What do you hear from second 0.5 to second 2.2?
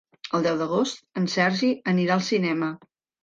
d'agost en Sergi anirà